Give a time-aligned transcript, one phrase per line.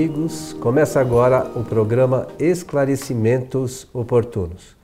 [0.00, 0.56] amigos.
[0.60, 4.74] Começa agora o programa Esclarecimentos Oportunos.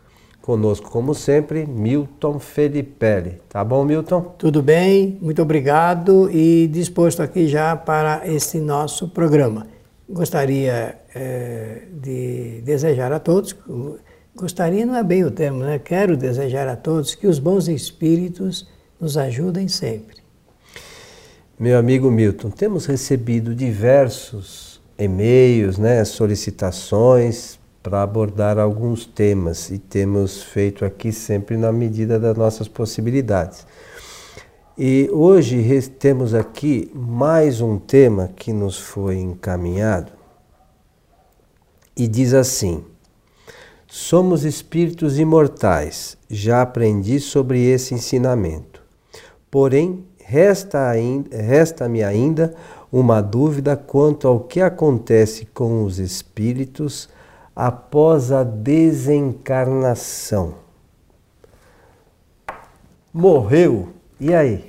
[0.43, 3.41] Conosco, como sempre, Milton Felipe.
[3.49, 4.21] Tá bom, Milton?
[4.37, 9.67] Tudo bem, muito obrigado e disposto aqui já para este nosso programa.
[10.07, 13.57] Gostaria é, de desejar a todos,
[14.35, 15.79] gostaria não é bem o termo, né?
[15.79, 18.69] Quero desejar a todos que os bons espíritos
[19.01, 20.17] nos ajudem sempre.
[21.59, 24.66] Meu amigo Milton, temos recebido diversos
[24.99, 32.37] e-mails, né, solicitações para abordar alguns temas e temos feito aqui sempre na medida das
[32.37, 33.67] nossas possibilidades.
[34.77, 40.13] E hoje temos aqui mais um tema que nos foi encaminhado
[41.97, 42.85] e diz assim:
[43.87, 48.83] Somos espíritos imortais, já aprendi sobre esse ensinamento.
[49.51, 52.55] Porém, resta-me resta ainda
[52.99, 57.11] uma dúvida quanto ao que acontece com os espíritos
[57.55, 60.55] após a desencarnação.
[63.13, 64.65] Morreu, e aí?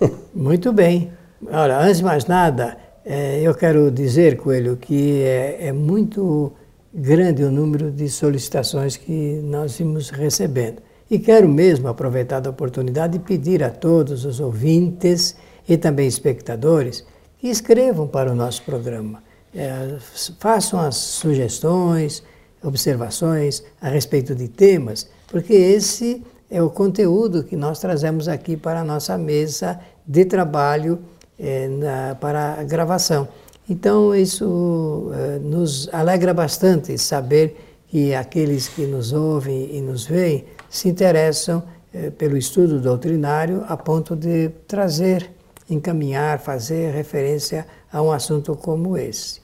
[0.34, 1.12] Muito bem.
[1.46, 6.52] Olha, antes de mais nada, é, eu quero dizer, Coelho, que é, é muito
[6.92, 10.82] grande o número de solicitações que nós vimos recebendo.
[11.08, 15.36] E quero mesmo aproveitar a oportunidade e pedir a todos os ouvintes
[15.68, 17.06] e também espectadores
[17.38, 19.22] que escrevam para o nosso programa.
[19.54, 19.96] É,
[20.38, 22.22] façam as sugestões,
[22.62, 28.80] observações a respeito de temas, porque esse é o conteúdo que nós trazemos aqui para
[28.80, 30.98] a nossa mesa de trabalho
[31.38, 33.28] é, na, para a gravação.
[33.68, 37.56] Então, isso é, nos alegra bastante saber
[37.88, 43.76] que aqueles que nos ouvem e nos veem se interessam eh, pelo estudo doutrinário a
[43.76, 45.30] ponto de trazer,
[45.68, 49.40] encaminhar, fazer referência a um assunto como esse.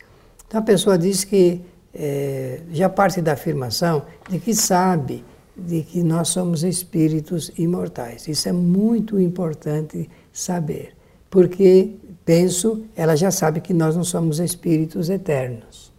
[0.47, 1.61] Então a pessoa diz que
[1.95, 5.25] eh, já parte da afirmação de que sabe
[5.57, 8.27] de que nós somos espíritos imortais.
[8.27, 10.95] Isso é muito importante saber,
[11.31, 11.95] porque
[12.25, 15.93] penso, ela já sabe que nós não somos espíritos eternos.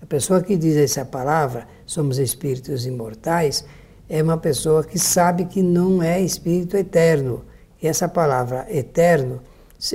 [0.00, 3.64] A pessoa que diz essa palavra, somos espíritos imortais,
[4.08, 7.44] é uma pessoa que sabe que não é espírito eterno.
[7.82, 9.40] E essa palavra eterno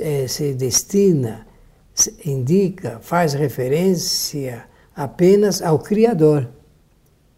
[0.00, 1.46] é, se destina,
[1.94, 4.64] se indica, faz referência
[4.94, 6.48] apenas ao Criador,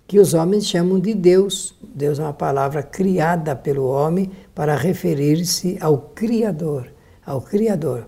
[0.07, 1.77] que os homens chamam de Deus.
[1.83, 6.93] Deus é uma palavra criada pelo homem para referir-se ao Criador,
[7.25, 8.07] ao Criador.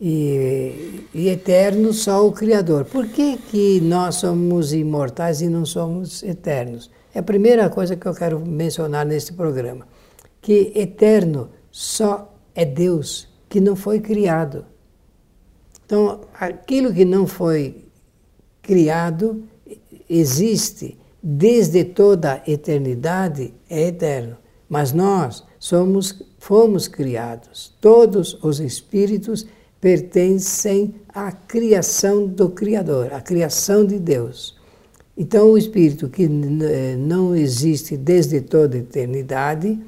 [0.00, 2.84] E, e, eterno só o Criador.
[2.84, 6.90] Por que, que nós somos imortais e não somos eternos?
[7.14, 9.88] É a primeira coisa que eu quero mencionar neste programa.
[10.42, 14.64] Que eterno só é Deus, que não foi criado.
[15.84, 17.84] Então, aquilo que não foi
[18.60, 19.44] criado
[20.08, 24.36] existe desde toda a eternidade, é eterno.
[24.68, 27.74] Mas nós somos, fomos criados.
[27.80, 29.46] Todos os espíritos
[29.80, 34.56] pertencem à criação do Criador, à criação de Deus.
[35.16, 39.78] Então, o espírito que eh, não existe desde toda a eternidade,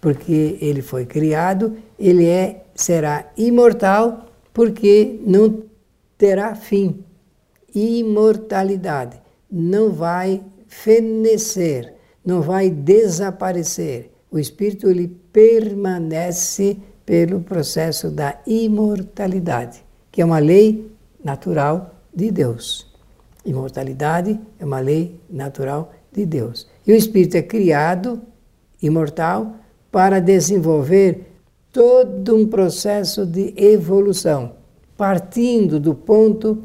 [0.00, 5.62] porque ele foi criado, ele é, será imortal, porque não
[6.16, 7.04] terá fim.
[7.74, 9.20] Imortalidade.
[9.50, 11.94] Não vai fenecer,
[12.24, 14.10] não vai desaparecer.
[14.30, 16.76] O espírito ele permanece
[17.06, 19.82] pelo processo da imortalidade,
[20.12, 20.92] que é uma lei
[21.24, 22.86] natural de Deus.
[23.44, 26.68] Imortalidade é uma lei natural de Deus.
[26.86, 28.20] E o espírito é criado
[28.82, 29.56] imortal
[29.90, 31.26] para desenvolver
[31.72, 34.52] todo um processo de evolução,
[34.96, 36.58] partindo do ponto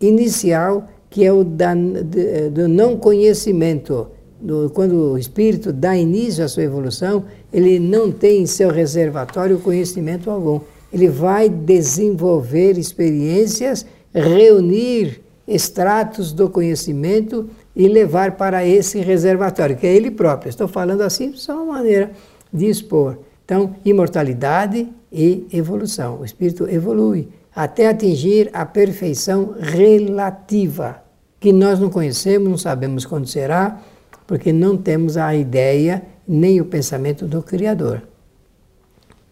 [0.00, 4.08] inicial que é o da, de, do não conhecimento.
[4.40, 9.60] Do, quando o espírito dá início à sua evolução, ele não tem em seu reservatório
[9.60, 10.60] conhecimento algum.
[10.92, 19.94] Ele vai desenvolver experiências, reunir extratos do conhecimento e levar para esse reservatório, que é
[19.94, 20.50] ele próprio.
[20.50, 22.10] Estou falando assim só uma maneira
[22.54, 23.18] de expor.
[23.44, 26.20] Então, imortalidade e evolução.
[26.20, 31.02] O espírito evolui até atingir a perfeição relativa,
[31.40, 33.80] que nós não conhecemos, não sabemos quando será,
[34.26, 38.02] porque não temos a ideia nem o pensamento do Criador.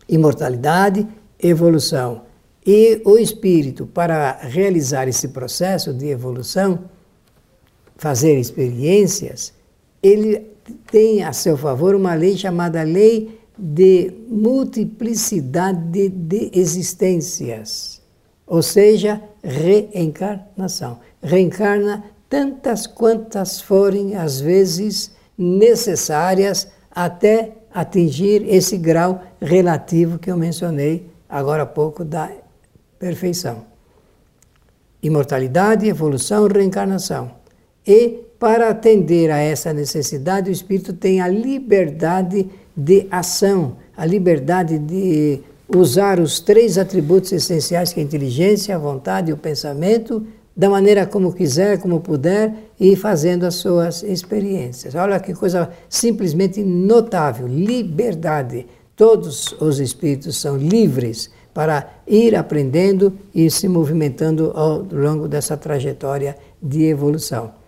[0.08, 1.06] Imortalidade,
[1.40, 2.22] evolução
[2.64, 6.84] e o espírito, para realizar esse processo de evolução,
[7.96, 9.52] fazer experiências,
[10.02, 10.50] ele
[10.90, 18.00] tem a seu favor uma lei chamada lei de multiplicidade de existências.
[18.46, 20.98] ou seja, reencarnação.
[21.22, 31.06] Reencarna tantas quantas forem as vezes necessárias até atingir esse grau relativo que eu mencionei
[31.28, 32.30] agora há pouco da
[32.98, 33.64] perfeição.
[35.02, 37.30] Imortalidade, evolução, reencarnação.
[37.86, 44.80] E para atender a essa necessidade, o espírito tem a liberdade de ação, a liberdade
[44.80, 50.26] de usar os três atributos essenciais que é a inteligência, a vontade e o pensamento,
[50.56, 54.96] da maneira como quiser, como puder, e fazendo as suas experiências.
[54.96, 58.66] Olha que coisa simplesmente notável, liberdade.
[58.96, 66.36] Todos os espíritos são livres para ir aprendendo e se movimentando ao longo dessa trajetória
[66.60, 67.61] de evolução.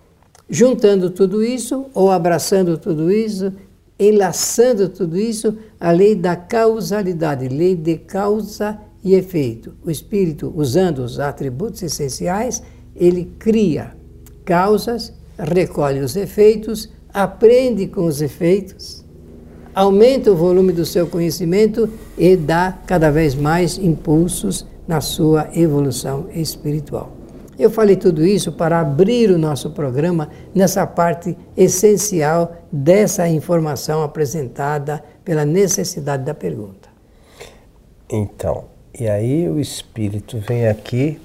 [0.48, 3.52] Juntando tudo isso, ou abraçando tudo isso,
[3.98, 9.74] enlaçando tudo isso, a lei da causalidade, lei de causa e efeito.
[9.84, 12.62] O espírito, usando os atributos essenciais,
[12.94, 13.94] ele cria
[14.44, 19.04] causas, recolhe os efeitos, aprende com os efeitos,
[19.74, 26.26] aumenta o volume do seu conhecimento e dá cada vez mais impulsos na sua evolução
[26.34, 27.13] espiritual.
[27.58, 35.02] Eu falei tudo isso para abrir o nosso programa nessa parte essencial dessa informação apresentada
[35.24, 36.88] pela necessidade da pergunta.
[38.10, 38.64] Então,
[38.98, 41.20] e aí o espírito vem aqui,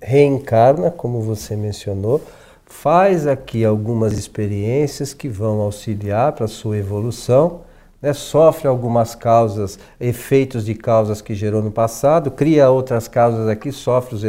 [0.00, 2.20] reencarna, como você mencionou,
[2.64, 7.60] faz aqui algumas experiências que vão auxiliar para a sua evolução,
[8.00, 8.12] né?
[8.12, 14.14] sofre algumas causas, efeitos de causas que gerou no passado, cria outras causas aqui, sofre
[14.14, 14.24] os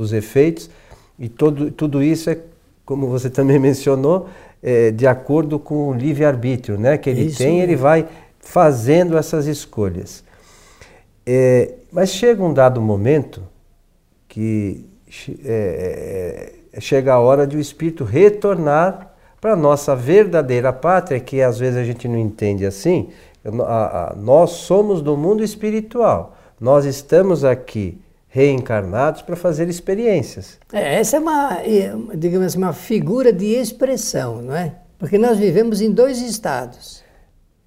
[0.00, 0.70] os efeitos,
[1.18, 2.38] e todo, tudo isso é,
[2.84, 4.28] como você também mencionou,
[4.62, 8.06] é, de acordo com o livre-arbítrio né, que ele isso tem, ele vai
[8.40, 10.24] fazendo essas escolhas.
[11.26, 13.42] É, mas chega um dado momento
[14.26, 14.86] que
[15.44, 21.42] é, é, chega a hora de o espírito retornar para a nossa verdadeira pátria, que
[21.42, 23.08] às vezes a gente não entende assim.
[23.44, 27.98] A, a, nós somos do mundo espiritual, nós estamos aqui
[28.30, 30.58] reencarnados para fazer experiências.
[30.72, 31.58] É, essa é uma,
[32.16, 34.76] digamos assim, uma figura de expressão, não é?
[34.98, 37.02] Porque nós vivemos em dois estados.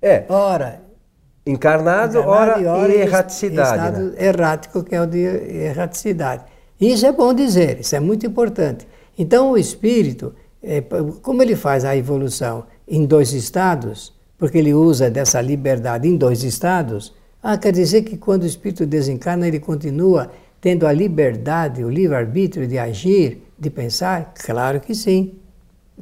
[0.01, 0.23] É.
[0.29, 0.81] Ora,
[1.45, 3.77] encarnado, ora, e ora erraticidade.
[3.77, 4.25] Estado né?
[4.25, 6.45] errático, que é o de erraticidade.
[6.79, 8.87] Isso é bom dizer, isso é muito importante.
[9.17, 10.81] Então, o espírito, é,
[11.21, 16.43] como ele faz a evolução em dois estados, porque ele usa dessa liberdade em dois
[16.43, 20.31] estados, ah, quer dizer que quando o espírito desencarna, ele continua
[20.63, 24.33] tendo a liberdade, o livre-arbítrio de agir, de pensar?
[24.33, 25.33] Claro que sim.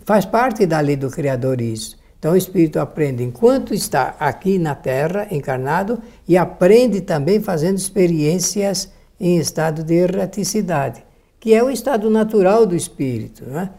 [0.02, 1.98] Faz parte da lei do Criador isso.
[2.20, 8.92] Então o espírito aprende enquanto está aqui na Terra, encarnado, e aprende também fazendo experiências
[9.20, 11.04] em estado de erraticidade,
[11.40, 13.44] que é o estado natural do espírito.
[13.46, 13.72] Né?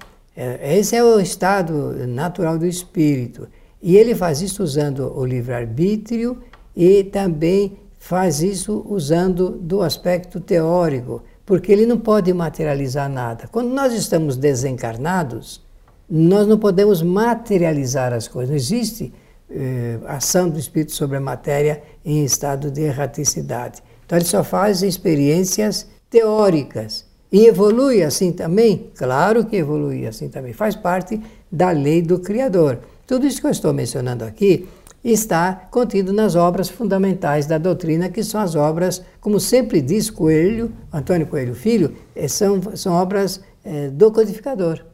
[0.64, 3.46] Esse é o estado natural do espírito.
[3.80, 6.42] E ele faz isso usando o livre-arbítrio
[6.74, 13.46] e também faz isso usando do aspecto teórico, porque ele não pode materializar nada.
[13.46, 15.62] Quando nós estamos desencarnados,
[16.10, 18.50] nós não podemos materializar as coisas.
[18.50, 19.14] Não existe
[19.48, 23.80] eh, ação do espírito sobre a matéria em estado de erraticidade.
[24.04, 27.04] Então ele só faz experiências teóricas.
[27.30, 28.90] E evolui assim também?
[28.96, 30.52] Claro que evolui assim também.
[30.52, 32.80] Faz parte da lei do Criador.
[33.06, 34.66] Tudo isso que eu estou mencionando aqui
[35.10, 40.72] está contido nas obras fundamentais da doutrina, que são as obras, como sempre diz Coelho,
[40.92, 44.84] Antônio Coelho Filho, eh, são, são obras é, do codificador.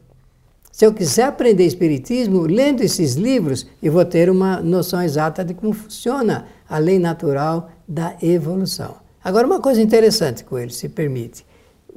[0.71, 5.53] Se eu quiser aprender Espiritismo, lendo esses livros, eu vou ter uma noção exata de
[5.53, 8.95] como funciona a lei natural da evolução.
[9.23, 11.45] Agora, uma coisa interessante, Coelho, se permite.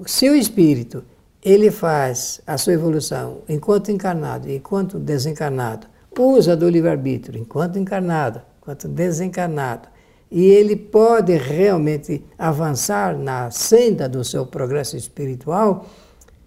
[0.06, 1.03] Se o espírito
[1.44, 5.88] ele faz a sua evolução enquanto encarnado e enquanto desencarnado,
[6.18, 9.88] usa do livre-arbítrio enquanto encarnado, enquanto desencarnado,
[10.30, 15.86] e ele pode realmente avançar na senda do seu progresso espiritual,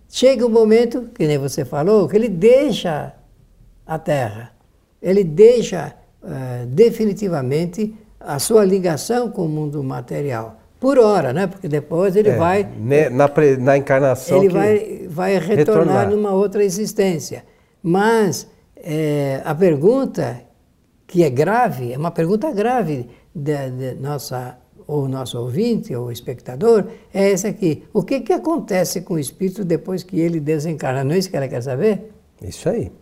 [0.09, 3.13] chega um momento, que nem você falou, que ele deixa
[3.87, 4.53] a Terra,
[5.03, 10.57] ele deixa uh, definitivamente a sua ligação com o mundo material.
[10.81, 11.47] Por hora, né?
[11.47, 12.69] Porque depois ele é, vai.
[13.11, 14.39] Na, na encarnação.
[14.39, 17.45] Ele vai, vai retornar, retornar numa outra existência.
[17.83, 18.47] Mas
[18.85, 20.43] é, a pergunta
[21.07, 27.33] que é grave, é uma pergunta grave de nossa ou nosso ouvinte ou espectador, é
[27.33, 27.85] essa aqui.
[27.93, 31.03] O que, que acontece com o espírito depois que ele desencarna?
[31.03, 32.13] Não é isso que ela quer saber?
[32.43, 32.93] Isso aí.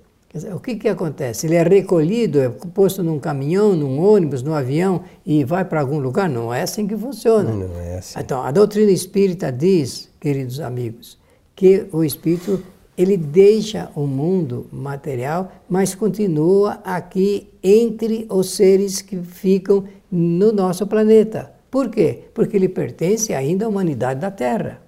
[0.55, 1.47] O que, que acontece?
[1.47, 5.99] Ele é recolhido, é posto num caminhão, num ônibus, num avião e vai para algum
[5.99, 6.29] lugar?
[6.29, 7.51] Não é assim que funciona.
[7.51, 8.19] Não é assim.
[8.19, 11.19] Então, a doutrina espírita diz, queridos amigos,
[11.55, 12.62] que o espírito
[12.97, 20.87] ele deixa o mundo material, mas continua aqui entre os seres que ficam no nosso
[20.87, 21.53] planeta.
[21.71, 22.25] Por quê?
[22.35, 24.83] Porque ele pertence ainda à humanidade da Terra.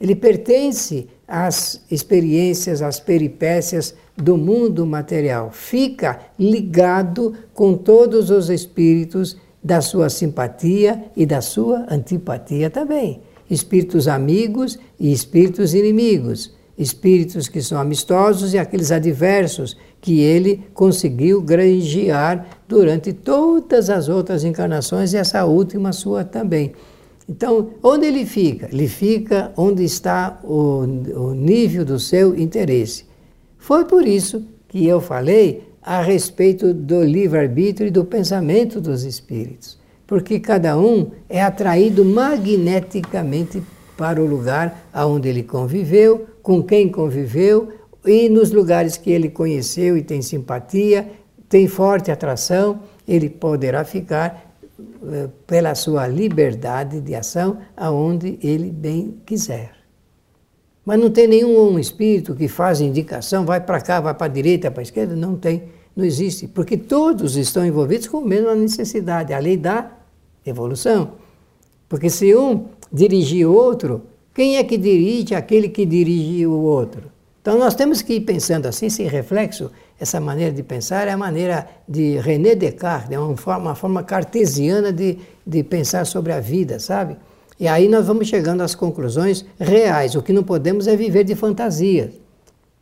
[0.00, 5.52] Ele pertence às experiências, às peripécias do mundo material.
[5.52, 13.20] Fica ligado com todos os espíritos da sua simpatia e da sua antipatia também.
[13.48, 16.52] Espíritos amigos e espíritos inimigos.
[16.76, 24.42] Espíritos que são amistosos e aqueles adversos que ele conseguiu granjear durante todas as outras
[24.44, 26.72] encarnações e essa última sua também.
[27.28, 28.68] Então, onde ele fica?
[28.72, 33.04] Ele fica onde está o, o nível do seu interesse.
[33.58, 39.78] Foi por isso que eu falei a respeito do livre-arbítrio e do pensamento dos espíritos,
[40.06, 43.62] porque cada um é atraído magneticamente
[43.96, 47.68] para o lugar aonde ele conviveu, com quem conviveu
[48.04, 51.10] e nos lugares que ele conheceu e tem simpatia,
[51.48, 54.52] tem forte atração, ele poderá ficar
[55.04, 59.72] eh, pela sua liberdade de ação aonde ele bem quiser.
[60.84, 64.70] Mas não tem nenhum espírito que faz indicação, vai para cá, vai para a direita,
[64.70, 69.32] para a esquerda, não tem, não existe, porque todos estão envolvidos com a mesma necessidade,
[69.32, 69.92] a lei da
[70.44, 71.12] evolução.
[71.88, 74.02] Porque se um dirigir o outro,
[74.34, 77.02] quem é que dirige aquele que dirige o outro?
[77.40, 81.16] Então nós temos que ir pensando assim, sem reflexo, essa maneira de pensar é a
[81.16, 86.40] maneira de René Descartes, é uma forma, uma forma cartesiana de, de pensar sobre a
[86.40, 87.16] vida, sabe?
[87.58, 90.14] E aí nós vamos chegando às conclusões reais.
[90.14, 92.12] O que não podemos é viver de fantasia.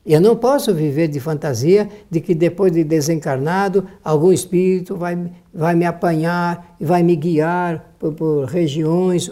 [0.06, 5.74] Eu não posso viver de fantasia de que depois de desencarnado, algum espírito vai, vai
[5.74, 9.30] me apanhar e vai me guiar por, por regiões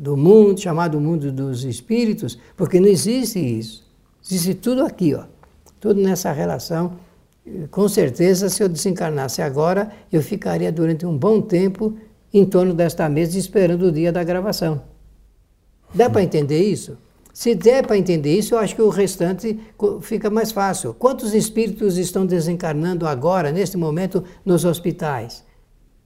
[0.00, 3.86] do mundo, chamado mundo dos espíritos, porque não existe isso.
[4.22, 5.24] Existe tudo aqui, ó
[5.80, 6.92] tudo nessa relação.
[7.70, 11.96] Com certeza, se eu desencarnasse agora, eu ficaria durante um bom tempo
[12.32, 14.82] em torno desta mesa esperando o dia da gravação.
[15.94, 16.98] Dá para entender isso?
[17.32, 19.58] Se der para entender isso, eu acho que o restante
[20.02, 20.92] fica mais fácil.
[20.92, 25.44] Quantos espíritos estão desencarnando agora, neste momento, nos hospitais?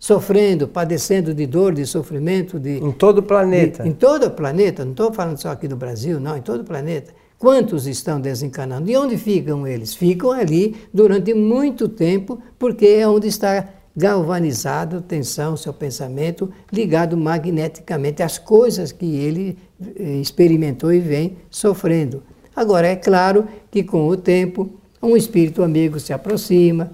[0.02, 2.78] Sofrendo, padecendo de dor, de sofrimento, de.
[2.78, 3.84] Em todo o planeta.
[3.84, 6.62] De, em todo o planeta, não estou falando só aqui do Brasil, não, em todo
[6.62, 7.14] o planeta.
[7.38, 8.90] Quantos estão desencarnando?
[8.90, 9.94] E onde ficam eles?
[9.94, 18.24] Ficam ali durante muito tempo, porque é onde está galvanizado, tensão, seu pensamento, ligado magneticamente
[18.24, 19.56] às coisas que ele
[20.00, 22.24] eh, experimentou e vem sofrendo.
[22.56, 24.68] Agora, é claro que com o tempo,
[25.00, 26.90] um espírito amigo se aproxima,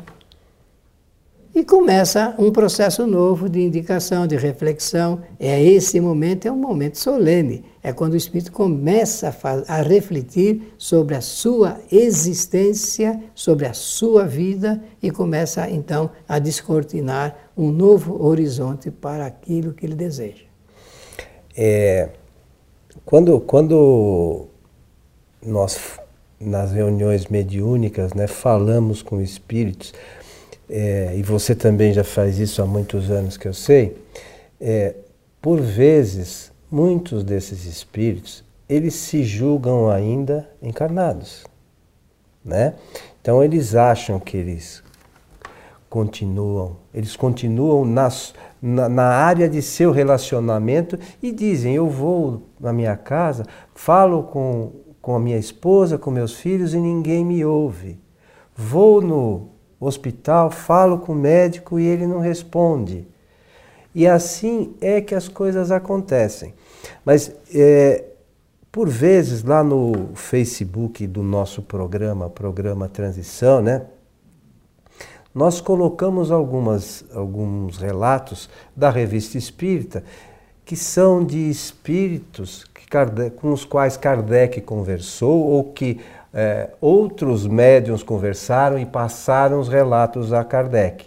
[1.58, 5.22] e começa um processo novo de indicação, de reflexão.
[5.40, 7.64] É esse momento, é um momento solene.
[7.82, 14.24] É quando o espírito começa a, a refletir sobre a sua existência, sobre a sua
[14.24, 20.44] vida e começa então a descortinar um novo horizonte para aquilo que ele deseja.
[21.56, 22.10] É,
[23.04, 24.46] quando, quando
[25.44, 25.98] nós,
[26.40, 29.92] nas reuniões mediúnicas, né, falamos com espíritos,
[30.68, 33.96] é, e você também já faz isso há muitos anos que eu sei,
[34.60, 34.94] é,
[35.40, 41.44] por vezes, muitos desses espíritos, eles se julgam ainda encarnados,
[42.44, 42.74] né?
[43.20, 44.82] Então eles acham que eles
[45.88, 52.72] continuam, eles continuam nas, na, na, área de seu relacionamento e dizem: Eu vou na
[52.72, 57.98] minha casa, falo com, com a minha esposa, com meus filhos e ninguém me ouve.
[58.54, 59.48] Vou no
[59.80, 63.06] hospital, falo com o médico e ele não responde.
[63.94, 66.54] E assim é que as coisas acontecem.
[67.04, 68.04] Mas é,
[68.70, 73.82] por vezes lá no Facebook do nosso programa, programa Transição, né?
[75.34, 80.02] Nós colocamos algumas, alguns relatos da revista Espírita
[80.64, 85.98] que são de espíritos que Kardec, com os quais Kardec conversou ou que
[86.32, 91.06] é, outros médiums conversaram e passaram os relatos a Kardec.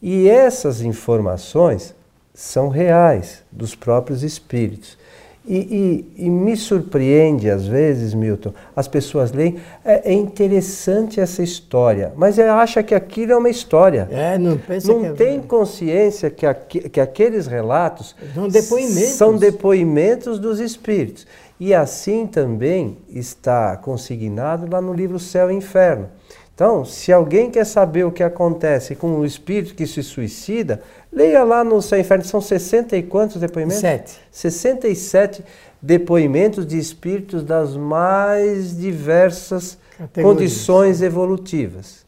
[0.00, 1.94] E essas informações
[2.34, 4.98] são reais dos próprios espíritos.
[5.44, 11.42] E, e, e, me surpreende às vezes, Milton, as pessoas leem, é, é interessante essa
[11.42, 14.08] história, mas acha que aquilo é uma história.
[14.12, 19.14] É, não pensa não que é tem consciência que, aqu que aqueles relatos são depoimentos.
[19.14, 21.26] são depoimentos dos espíritos.
[21.58, 26.08] E assim também está consignado lá no livro Céu e Inferno.
[26.54, 31.42] Então, se alguém quer saber o que acontece com o espírito que se suicida, leia
[31.44, 32.24] lá no Céu e Inferno.
[32.24, 33.80] São 60 e quantos depoimentos?
[33.80, 34.20] Sete.
[34.30, 35.44] 67
[35.80, 39.78] depoimentos de espíritos das mais diversas
[40.14, 42.04] condições evolutivas.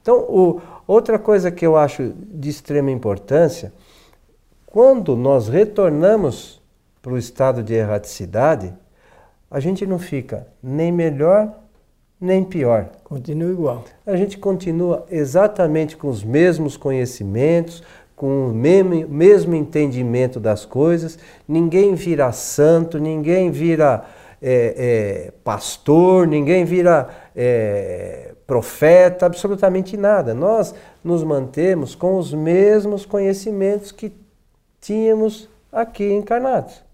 [0.00, 3.72] Então, o, outra coisa que eu acho de extrema importância,
[4.66, 6.60] quando nós retornamos
[7.00, 8.74] para o estado de erraticidade,
[9.52, 11.52] a gente não fica nem melhor
[12.22, 12.88] nem pior.
[13.02, 13.84] Continua igual.
[14.06, 17.82] A gente continua exatamente com os mesmos conhecimentos,
[18.14, 21.18] com o mesmo, mesmo entendimento das coisas,
[21.48, 24.04] ninguém vira santo, ninguém vira
[24.40, 30.32] é, é, pastor, ninguém vira é, profeta, absolutamente nada.
[30.32, 34.12] Nós nos mantemos com os mesmos conhecimentos que
[34.80, 36.91] tínhamos aqui encarnados.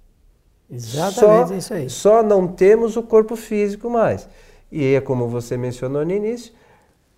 [0.70, 1.90] Exatamente só, isso aí.
[1.90, 4.28] Só não temos o corpo físico mais.
[4.70, 6.52] E é como você mencionou no início,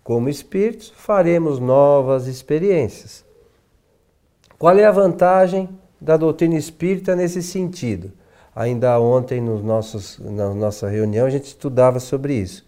[0.04, 3.24] como espíritos, faremos novas experiências.
[4.58, 5.68] Qual é a vantagem
[6.00, 8.12] da doutrina espírita nesse sentido?
[8.54, 12.66] Ainda ontem, nos nossos, na nossa reunião, a gente estudava sobre isso.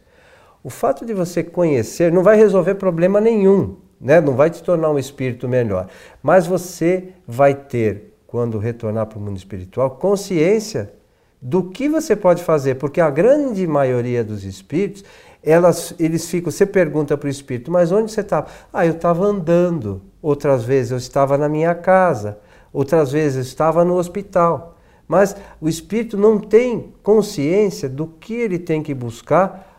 [0.65, 4.21] O fato de você conhecer não vai resolver problema nenhum, né?
[4.21, 5.89] não vai te tornar um espírito melhor,
[6.23, 10.91] mas você vai ter, quando retornar para o mundo espiritual, consciência
[11.39, 15.05] do que você pode fazer, porque a grande maioria dos espíritos,
[15.43, 18.47] elas, eles ficam, você pergunta para o espírito, mas onde você estava?
[18.73, 22.39] Ah, eu estava andando outras vezes eu estava na minha casa,
[22.73, 24.79] outras vezes eu estava no hospital.
[25.07, 29.73] Mas o espírito não tem consciência do que ele tem que buscar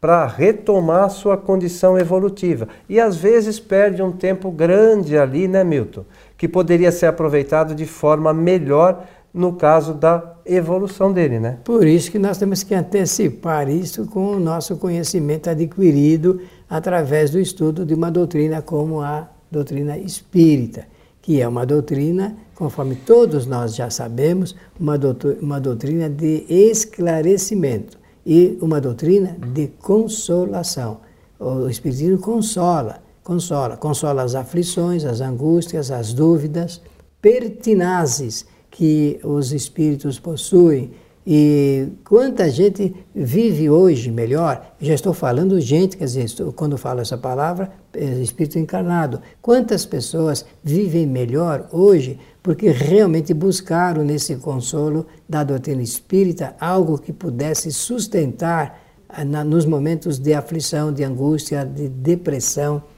[0.00, 2.68] para retomar sua condição evolutiva.
[2.88, 6.04] E às vezes perde um tempo grande ali, né, Milton?
[6.40, 11.58] Que poderia ser aproveitado de forma melhor no caso da evolução dele, né?
[11.62, 17.38] Por isso que nós temos que antecipar isso com o nosso conhecimento adquirido através do
[17.38, 20.86] estudo de uma doutrina como a doutrina espírita,
[21.20, 27.98] que é uma doutrina, conforme todos nós já sabemos, uma, doutrina, uma doutrina de esclarecimento
[28.24, 31.02] e uma doutrina de consolação.
[31.38, 36.80] O Espiritismo consola, consola, consola as aflições, as angústias, as dúvidas
[37.20, 40.92] pertinazes que os espíritos possuem
[41.26, 47.00] e quanta gente vive hoje melhor, já estou falando gente, quer dizer, estou, quando falo
[47.00, 49.20] essa palavra, é espírito encarnado.
[49.42, 57.12] Quantas pessoas vivem melhor hoje porque realmente buscaram nesse consolo da doutrina espírita algo que
[57.12, 62.89] pudesse sustentar ah, nos momentos de aflição, de angústia, de depressão, de,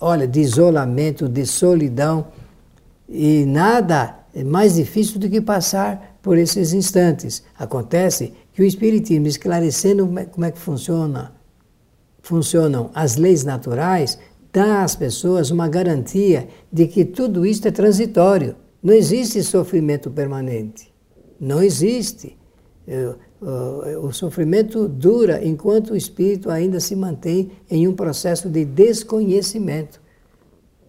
[0.00, 2.28] olha, de isolamento, de solidão.
[3.08, 7.42] E nada é mais difícil do que passar por esses instantes.
[7.58, 11.32] Acontece que o Espiritismo, esclarecendo como é, como é que funciona,
[12.22, 14.18] funcionam as leis naturais,
[14.52, 18.56] dá às pessoas uma garantia de que tudo isto é transitório.
[18.82, 20.92] Não existe sofrimento permanente.
[21.40, 22.36] Não existe.
[24.02, 30.00] O sofrimento dura enquanto o espírito ainda se mantém em um processo de desconhecimento.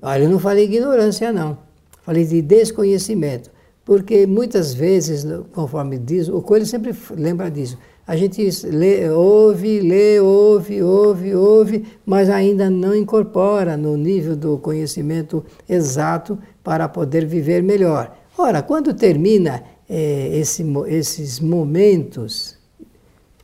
[0.01, 1.57] Olha, eu não falei ignorância, não.
[2.03, 3.49] Falei de desconhecimento.
[3.83, 7.77] Porque muitas vezes, conforme diz, o Coelho sempre lembra disso.
[8.07, 14.57] A gente lê, ouve, lê, ouve, ouve, ouve, mas ainda não incorpora no nível do
[14.59, 18.15] conhecimento exato para poder viver melhor.
[18.37, 22.57] Ora, quando termina é, esse, esses momentos,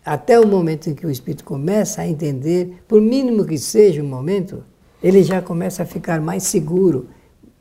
[0.03, 4.05] até o momento em que o espírito começa a entender, por mínimo que seja o
[4.05, 4.63] momento,
[5.01, 7.07] ele já começa a ficar mais seguro,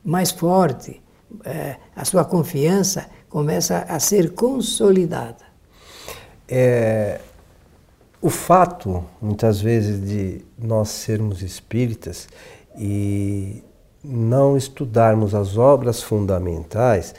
[0.04, 1.00] mais forte
[1.44, 5.44] é, a sua confiança começa a ser consolidada.
[6.48, 7.20] É,
[8.20, 12.28] o fato, muitas vezes, de nós sermos espíritas
[12.76, 13.62] e
[14.02, 17.14] não estudarmos as obras fundamentais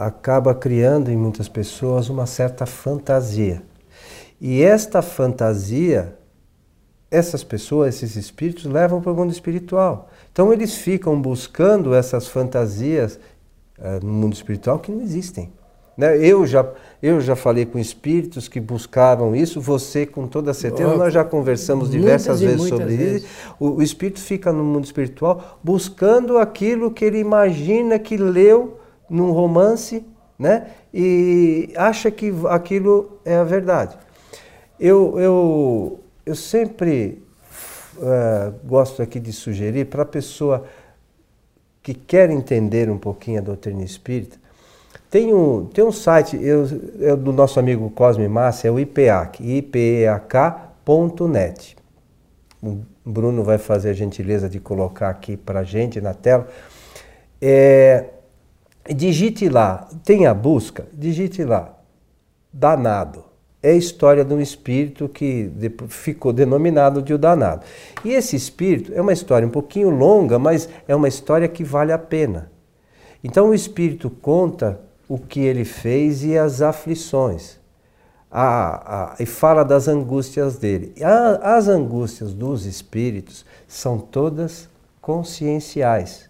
[0.00, 3.62] acaba criando em muitas pessoas uma certa fantasia.
[4.40, 6.16] E esta fantasia,
[7.10, 10.08] essas pessoas, esses espíritos, levam para o mundo espiritual.
[10.32, 13.20] Então eles ficam buscando essas fantasias
[13.78, 15.52] uh, no mundo espiritual que não existem.
[15.98, 16.16] Né?
[16.16, 16.66] Eu, já,
[17.02, 21.24] eu já falei com espíritos que buscavam isso, você com toda certeza, oh, nós já
[21.24, 23.24] conversamos diversas vezes sobre vezes.
[23.24, 23.54] isso.
[23.60, 28.79] O, o espírito fica no mundo espiritual buscando aquilo que ele imagina que leu
[29.10, 30.06] num romance
[30.38, 30.68] né?
[30.94, 33.98] e acha que aquilo é a verdade.
[34.78, 37.22] Eu, eu, eu sempre
[37.98, 40.64] uh, gosto aqui de sugerir para a pessoa
[41.82, 44.38] que quer entender um pouquinho a doutrina espírita,
[45.10, 46.66] Tem um, tem um site eu,
[46.98, 50.56] eu, do nosso amigo Cosme Massa, é o IPEAC, ipeak.net.
[52.62, 56.48] O Bruno vai fazer a gentileza de colocar aqui para gente na tela.
[57.40, 58.04] É,
[58.94, 61.74] digite lá, tem a busca, digite lá,
[62.52, 63.24] danado.
[63.62, 65.50] É a história de um espírito que
[65.88, 67.62] ficou denominado de o danado.
[68.02, 71.92] E esse espírito é uma história um pouquinho longa, mas é uma história que vale
[71.92, 72.50] a pena.
[73.22, 77.58] Então o espírito conta o que ele fez e as aflições.
[78.30, 80.94] A, a, e fala das angústias dele.
[81.02, 84.68] A, as angústias dos espíritos são todas
[85.02, 86.29] conscienciais.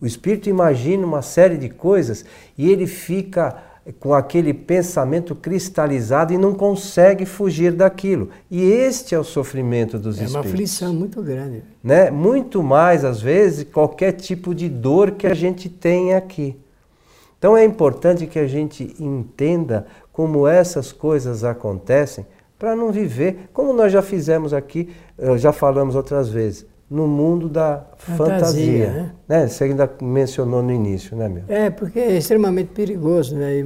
[0.00, 2.24] O espírito imagina uma série de coisas
[2.56, 3.56] e ele fica
[3.98, 8.30] com aquele pensamento cristalizado e não consegue fugir daquilo.
[8.50, 10.34] E este é o sofrimento dos é espíritos.
[10.34, 11.62] É uma aflição muito grande.
[11.82, 12.10] Né?
[12.10, 16.56] Muito mais, às vezes, qualquer tipo de dor que a gente tem aqui.
[17.38, 22.26] Então é importante que a gente entenda como essas coisas acontecem
[22.58, 24.90] para não viver, como nós já fizemos aqui,
[25.38, 28.26] já falamos outras vezes, no mundo da fantasia.
[28.26, 29.12] fantasia né?
[29.28, 29.46] né?
[29.46, 31.44] Você ainda mencionou no início, né, meu?
[31.46, 33.36] É, porque é extremamente perigoso.
[33.36, 33.62] Né?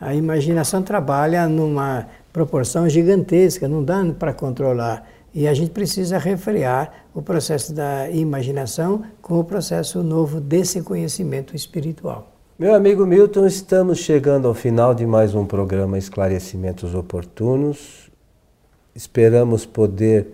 [0.00, 5.08] A imaginação trabalha numa proporção gigantesca, não dá para controlar.
[5.32, 11.54] E a gente precisa refrear o processo da imaginação com o processo novo desse conhecimento
[11.54, 12.32] espiritual.
[12.56, 18.10] Meu amigo Milton, estamos chegando ao final de mais um programa Esclarecimentos Oportunos.
[18.94, 20.28] Esperamos poder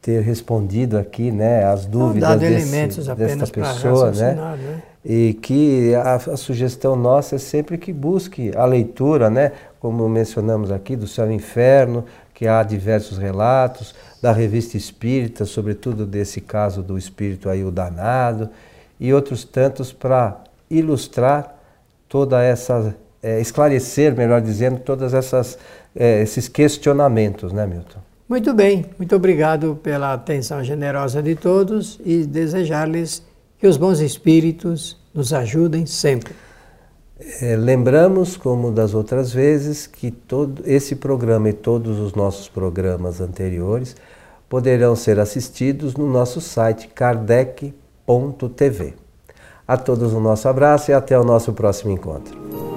[0.00, 4.34] ter respondido aqui, né, as dúvidas desse, desta pessoa, né?
[4.34, 4.82] né?
[5.04, 10.70] E que a, a, sugestão nossa é sempre que busque a leitura, né, como mencionamos
[10.70, 16.82] aqui, do Céu e Inferno, que há diversos relatos, da Revista Espírita, sobretudo desse caso
[16.82, 18.50] do espírito aí o danado,
[18.98, 21.56] e outros tantos para ilustrar
[22.08, 24.82] toda essa é, esclarecer, melhor dizendo,
[25.14, 25.58] essas
[25.94, 28.00] é, esses questionamentos, né, Milton?
[28.30, 33.24] Muito bem, muito obrigado pela atenção generosa de todos e desejar-lhes
[33.58, 36.32] que os bons espíritos nos ajudem sempre.
[37.40, 43.20] É, lembramos, como das outras vezes, que todo esse programa e todos os nossos programas
[43.20, 43.96] anteriores
[44.48, 47.74] poderão ser assistidos no nosso site kardec.tv.
[49.66, 52.69] A todos um nosso abraço e até o nosso próximo encontro.